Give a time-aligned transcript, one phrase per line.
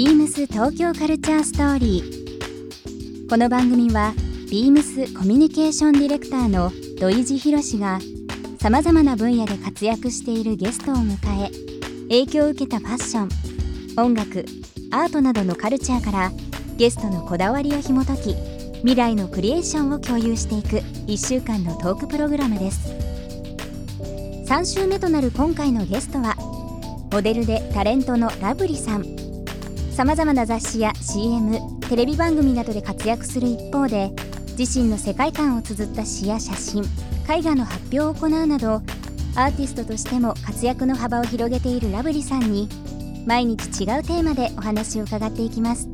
[0.00, 3.28] ビームス東京カルチャーストーリー。
[3.28, 4.14] この番組は
[4.50, 7.98] ビームスコミュニケーションディレクターの土井地博志が
[8.58, 11.50] さまざまな分野で活躍しているゲストを迎え
[12.04, 14.46] 影響を受けたファッション音楽
[14.90, 16.32] アートなどのカルチャーから
[16.78, 18.36] ゲストのこだわりを紐解き
[18.78, 22.88] 未来のクリエーションを共有していく1週間のトークプログラムです。
[24.48, 26.36] 3週目となる今回のゲストは
[27.12, 29.19] モデルでタレントのラブリさん
[29.90, 31.58] さまざまな雑誌や CM
[31.88, 34.12] テレビ番組などで活躍する一方で
[34.56, 36.84] 自身の世界観を綴った詩や写真
[37.28, 38.82] 絵画の発表を行うなど
[39.36, 42.68] アーティストとしても活躍の幅を広げているラブリさんに
[43.26, 45.88] 毎日違うテーマでお話を伺っていきます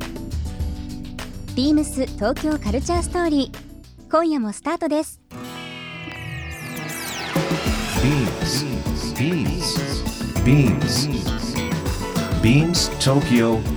[1.55, 5.19] ビームス東京カルチャーストーリー今夜もスタートです
[9.17, 9.73] Beams.
[10.45, 11.07] Beams.
[12.41, 13.76] Beams Tokyo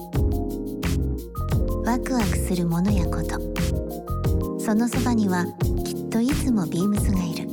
[2.01, 3.39] クワクするものやこと。
[4.59, 5.45] そのそばには
[5.85, 7.47] きっといつもビームスがいる。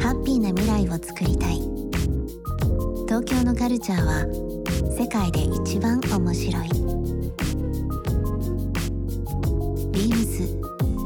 [0.00, 1.60] ハッピーな未来をつくりたい。
[3.06, 4.24] 東京のカルチャーは
[4.96, 6.68] 世界で一番面白い。
[9.92, 10.46] ビームス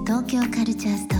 [0.06, 1.13] 東京カルチャースト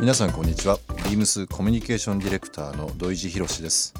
[0.00, 0.78] 皆さんこんにちは。
[1.06, 3.94] ビームスコミュニケーションディレクターの土井地博です。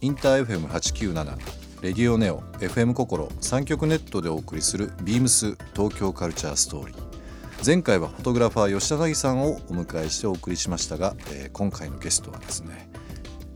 [0.00, 1.36] インター FM897
[1.82, 6.96] レディオネオ FM 心3極ネットでお送りするビームス東京カルチャーストーリー。
[7.66, 12.88] 前回はフォトグラファー吉田凪さんをお迎えしてお送りしましたが、えー今回のゲストはですね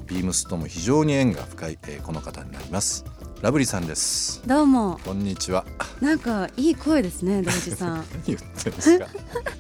[0.06, 3.04] ビームスとも非常に縁が深い、えーこの方になります。
[3.44, 4.40] ラブリーさんです。
[4.46, 4.98] どうも。
[5.04, 5.66] こんにちは。
[6.00, 7.96] なんかいい声ですね、道治さん。
[8.10, 9.06] 何言ってんですか。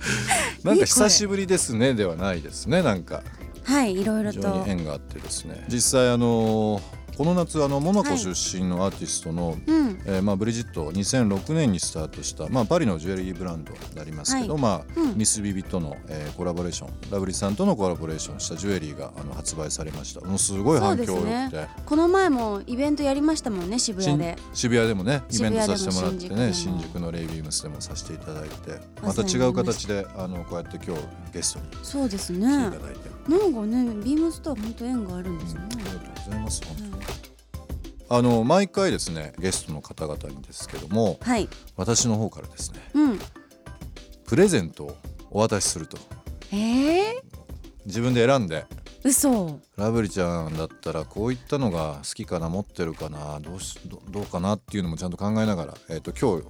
[0.64, 3.22] なんか久しぶりですねではないですねなんか。
[3.62, 4.70] はい、いろいろ非常とに。
[4.70, 5.66] 縁があってですね。
[5.68, 6.80] 実際あの
[7.18, 14.62] この夏あのモナコ出身のアーティストの、うん、えーまあ、ブリジット2006年にスタートした、まあ、パリのジュエリーブランドになりますけど、はい。
[14.62, 15.16] まあうん。
[15.16, 20.20] ミスビビとの、えーコラボレーションラブリーさんとのコラボレーションしたジュエリーがあの発売されました。
[20.26, 24.36] もうすごい反響良くて、そうこの前もイベントやりましたもんね、渋谷で。
[24.52, 31.66] 新渋谷でもねイベントさせてもらってね新新宿のレイビームスでもさせていただいてまた違う形であのこうやって今日ゲストに。
[31.82, 32.46] そうですね。
[32.46, 35.68] なんかただいて、ね、ビームスとは本当縁があるんですよね。
[35.72, 35.84] うんあ。
[35.84, 37.23] りがとうございます本当に
[38.16, 43.18] あの毎回ですねゲストの方々にですけどもはい、私の方からですねうん。
[44.26, 44.96] プレゼントを
[45.30, 45.98] お渡しすると
[46.52, 47.22] ええ
[47.86, 49.58] 自分で選んでー、嘘。
[49.76, 56.46] ラブリちゃんだったらこういったのが好きかな持ってるかなどうしどどうかなっていうのもちゃんと考えながら、えっと今日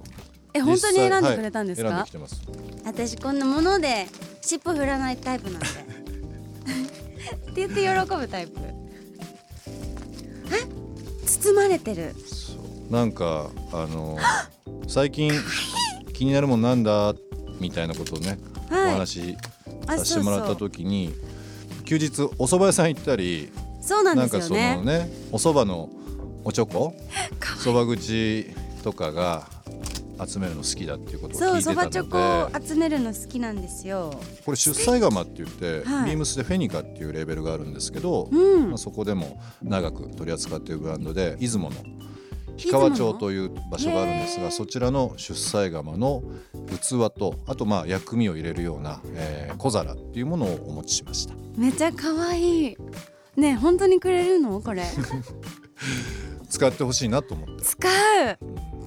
[0.53, 1.89] え、本当に選んでくれたんですか？
[1.89, 2.11] はい選んでき。
[2.11, 2.41] てます
[2.85, 4.05] 私こんなもので
[4.41, 5.65] 尻尾振らないタイプなんで。
[7.51, 8.74] って言って喜ぶタイプ。
[11.45, 12.15] え、包まれてる。
[12.89, 14.17] なんかあの
[14.87, 15.31] 最近
[16.13, 17.13] 気になるもんなんだ
[17.59, 18.37] みたいなことをね、
[18.71, 18.91] おはい。
[18.93, 19.35] 話
[19.87, 21.13] あさせてもらった時に
[21.85, 23.51] 休日お蕎麦屋さん行ったり
[23.81, 24.99] そうなんですなんかそのよね。
[25.05, 25.89] ねお蕎麦の
[26.43, 26.93] おちょこ
[27.63, 28.47] そば口
[28.83, 29.47] とかが
[30.25, 34.13] 集めるの好きだっていうことをそう、聞いてたのそばチョコで集めるの好きなんですよ。
[34.45, 36.05] これ出西窯って言って、はい。
[36.05, 38.69] ビームスでフェニカっていうレーベルがあるんですけど、うん。
[38.69, 41.75] まあ、そこでも長く取り扱っているブランドで出雲の
[42.57, 46.23] 氷川町という場所があるんですがそちらの出西窯の
[46.69, 51.33] 器とあとまあ薬味を入れるような、えー小皿っていうものをお持ちしました。
[51.57, 52.77] めちゃ可愛い。
[53.35, 54.61] ねえ本当にくれるの？
[54.61, 54.83] これ。
[56.49, 57.63] 使ってほしいなと思って。
[57.63, 58.37] 使う。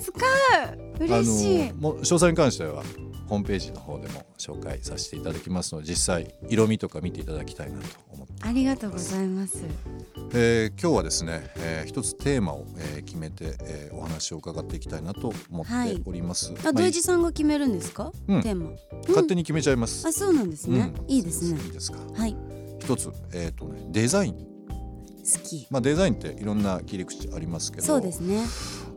[0.00, 2.82] 使う嬉しい、あのもう詳細に関しては
[3.26, 8.32] ホームページの方でも紹介させていただきますので実際色味とか見ていただきたいなと思って。
[8.40, 9.58] ありがとうございます。
[10.32, 16.52] えー今日はですね、えー一つテーマを、えー決めて、えーお話を伺っていきたいなと思っております。
[16.52, 18.42] まああ土井地さんが決めるんですか、うん。
[18.42, 18.70] テーマ。
[19.08, 20.06] 勝手に決めちゃいます。
[20.06, 21.10] あそうなんですね、うん。
[21.10, 21.60] いいですね。
[21.64, 21.98] いいですか？
[22.14, 22.36] はい。
[22.80, 24.34] 一つ、えっ、とね、デザイン。
[24.34, 24.44] 好
[25.44, 25.66] き。
[25.70, 27.86] まあ、デザインっていろんな切り口ありますけど。
[27.86, 28.40] そうですね。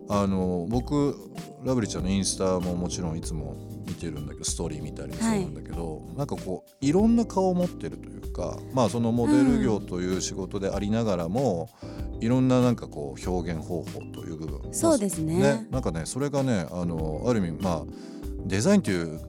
[0.08, 1.31] あの、僕、
[1.64, 3.56] ラブリーちゃんのインスタももちろんいつも
[3.88, 11.70] 見てるんだけどストーリー見たりもそうなんだけど、なんかこういろんな顔を持ってるというかまあそのモデル業という仕事でありながらも、
[12.20, 15.40] いろんななんかこう表現方法という部分そうですね。
[15.40, 17.84] ねなんかねそれがねあのある意味まあ
[18.46, 19.20] デザインという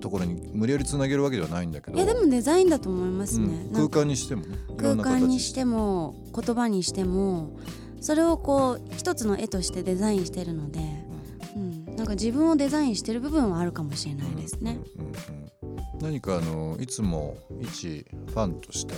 [0.00, 7.58] ところに無理やりつなげるわけではないんだけどいやでもデザインだと思いますね、うん空間にしてもね空間にしても言葉にしても
[8.00, 11.05] それをこう一つの絵としてデザインしてるので、うん、
[11.96, 14.78] なんか自分をデザインしてる部分はあるかもしれないですね。
[14.96, 15.46] うんうんうん
[16.00, 18.94] 何かあのいつも一ファンとして、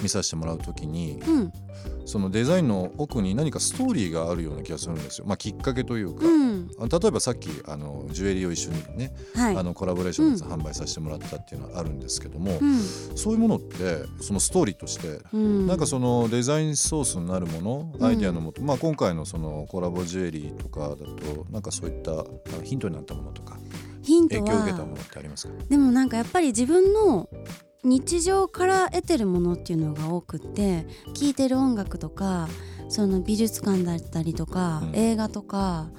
[0.00, 1.52] 見させてもらうときにうん。
[2.04, 6.70] そのデザインの奥に何かストーリーがあるような気がするんですよ、まあ、きっかけというか、うん。
[6.80, 9.56] あ例えばさっきあのジュエリーを一緒にね、はい。
[9.56, 12.80] あのコラボレーションでう販売させてもらったっていうのはあるんですけども、うん。
[12.80, 18.04] そういうものってそのストーリーとしてうん、なんかそのデザインソースになるもの、うん。
[18.04, 22.24] アイデアのもと、まあ、今回のそのコラボジュエリーとかだとなんかそういった
[22.64, 23.58] ヒントになったものとか
[24.02, 25.52] ヒント影響を受けたもはのってありますか？
[25.68, 27.28] でもなんかやっぱり自分の
[27.84, 32.48] 日常から得てるものっていうのが多くって聴いてる音楽とか
[32.88, 34.96] その美術館だったりとか、うん。
[34.96, 35.90] 映画とか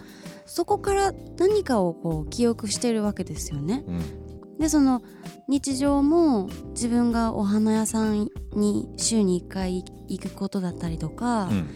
[0.45, 3.83] そこから何かをこう記憶してるわけですよね。
[3.87, 4.57] うん。
[4.57, 5.01] でその
[5.47, 11.69] 日常も自分がお花屋さんに週に1回行くことだったりとか、うん。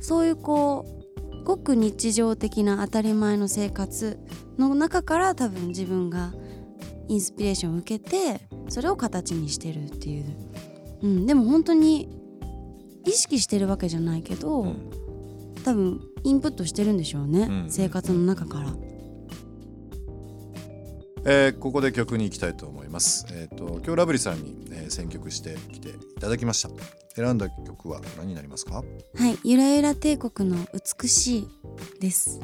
[0.00, 4.18] そういうこうごく日常的な当たり前の生活
[4.58, 6.32] の中から多分自分が
[7.10, 10.24] インスピレーションを受けてそれを形にしてるっていう、
[11.02, 12.08] うん、でも本当に
[13.04, 14.90] 意識してるわけじゃないけど、うん
[15.62, 18.72] 多分インプットしてるんでしょうね、うん生活の中から。
[21.26, 23.26] えーここで曲に行きたいと思います。
[23.32, 26.70] えっ、と今日ラブリーさんに、えー選曲してきていただきました。
[27.14, 28.76] 選んだ曲は何になりますか？
[28.76, 28.82] は
[29.28, 31.48] い、ゆらゆら帝国の美しい
[32.00, 32.40] です。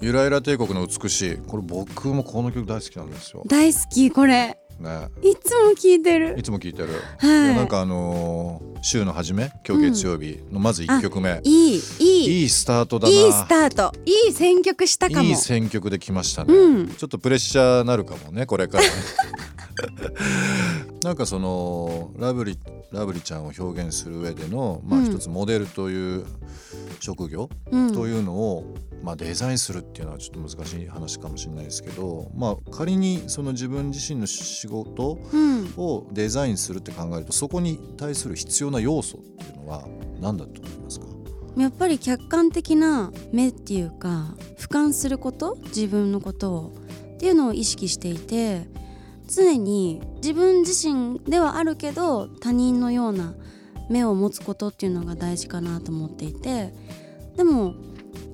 [0.00, 1.36] ゆらゆら帝国の美しい。
[1.36, 3.42] これ僕もこの曲大好きなんですよ。
[3.46, 4.58] 大好きこれ。
[4.78, 6.34] ね、いつも聞いてる。
[6.36, 6.88] いつも聴いてる。
[7.18, 7.48] はい。
[7.48, 12.42] でなんかあのー週の初め、今日月曜日のまず一曲目、いいいい。
[12.42, 13.14] いいスタートだな。
[13.14, 13.98] いいスタート。
[14.04, 15.22] いい選曲したかも。
[15.22, 16.88] いい選曲できましたね、うん。
[16.88, 18.84] ちょっとプレッシャーなるかもねこれから。
[18.84, 18.90] ね
[21.04, 22.58] なんかそのラブリ
[22.90, 26.24] ラブリちゃんを表現する上での、まあ、うん一つモデルという
[26.98, 27.92] 職業うん。
[27.92, 35.74] というのを、まあ、デザインするっていうのはちょっと難しい話かもしれないですけど、まあ、仮にその自分自身の仕事うん。
[35.76, 39.86] をデザインするって考えるとそこに対する必要な要素っていうのは
[40.20, 41.06] 何だと思いますか？
[41.58, 46.72] やっぱり客観的な目っていうか俯瞰すること自分のことを
[47.14, 48.66] っていうのを意識していて
[49.28, 53.34] 常に自分自身ではあるけど他人のような
[53.88, 56.74] 目を持つことっていうのが大事かなと思っていて
[57.36, 57.74] でも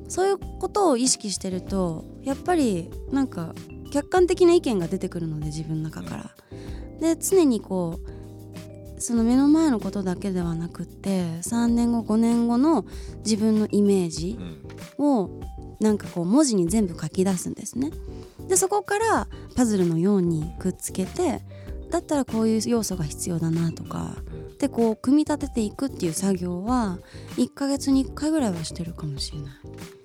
[0.09, 3.55] そういうことを意識してるとやっぱりなんか
[3.93, 6.31] 客観的な意見が出てくるので自分の中から。
[7.01, 7.99] で常にこ
[8.97, 12.85] うその目の前のことだけではなくって3年後5年後の
[13.25, 14.39] 自分のイメージ
[14.99, 15.31] を
[15.81, 17.91] なんかこう文字に全部書き出すんですね。
[18.51, 21.41] でそこからパズルのようにくっつけて
[21.89, 24.17] だったらこういう要素が必要だなとか
[24.59, 26.99] でこう組み立てていくっていう作業は
[27.37, 29.53] 1ヶ月に1回ぐらいはしてるかもしれない。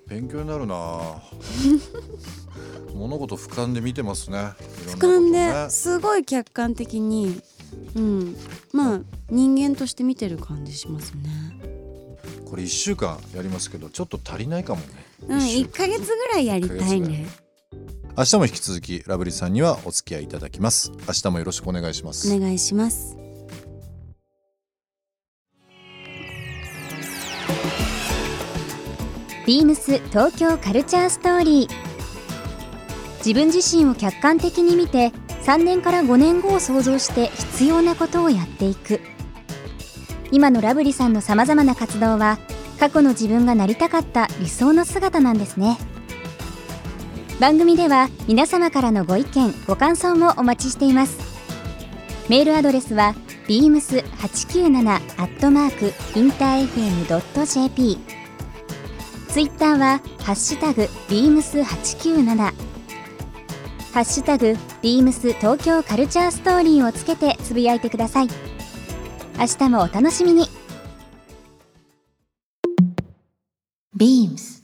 [0.06, 0.74] 勉強になるな。
[0.76, 1.22] あ
[2.94, 4.36] 物事俯瞰で見てますね。
[4.36, 4.54] ね
[4.96, 7.42] 瞰ですごい客観的に、
[7.96, 8.36] うん、
[8.72, 11.60] まあ人間として見てる感じしますね。
[12.48, 14.86] これ1週間やりますけどちょっと足りないかもね、
[15.28, 17.26] うん、一週1ヶ月ぐらいやりたいね。
[18.18, 20.90] 明日も引き続きラブリーさんにはお付き合いいただきます。
[21.06, 22.34] 明日もよろしくお願いします。
[22.34, 23.14] お願いします。
[29.46, 31.70] ビームス東京カルチャーストーリー。
[33.18, 39.02] 自分自身を客観的に見て3年から5年後を想像して必要なことをやっていく。
[40.32, 42.38] 今のラブリさんのさまざまな活動は
[42.80, 45.76] 過去の自分がなりたかった理想の姿なんですね。
[47.40, 51.18] 番組では皆様からのご意見ご感想もお待ちしています。
[52.30, 53.14] メールアドレスは
[53.46, 57.98] beams897 アットマークインター FM.jp
[59.28, 62.52] ツイッターはハッシュタグビームス897ハ
[64.00, 68.28] ッシュタグビームス東京カルチャーストーリーをつけてつぶやいてください。
[69.38, 70.46] 明日もお楽しみに。
[73.94, 74.62] Beams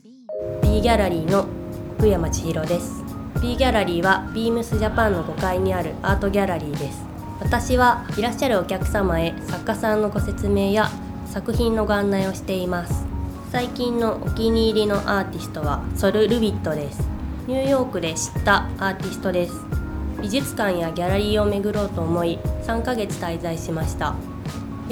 [0.63, 1.62] B ギャラリーの
[2.03, 3.05] 福山千尋です。
[3.41, 7.01] B ギャラリーはビームスジャパンの5階にあるアートギャラリーです。
[7.39, 10.91] 私はいらっしゃるお客様へ作家さんのご説明や
[11.27, 13.07] 作品のご案内をしています。
[13.53, 17.09] 最近のお気に入りのアーティストはソル・ルビットです。
[17.47, 19.55] ニューヨークで知ったアーティストです。
[20.21, 24.17] 美術館やギャラリーを巡ろうと思い3ヶ月滞在しました。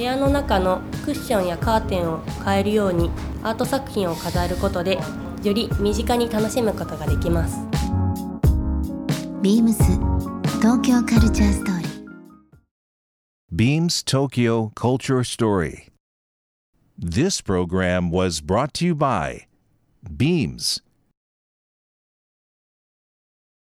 [0.01, 3.11] 部屋の中のクッションやカーテンを変えるように
[3.43, 4.99] アート作品を飾ることで
[5.45, 7.59] より身近に楽しむことができます
[9.43, 9.83] ビームス
[10.59, 11.91] 東京カルチャーストーリー
[13.55, 15.89] Beams Tokyo Culture Story.
[16.99, 19.49] This program was brought to you by
[20.17, 20.81] Beams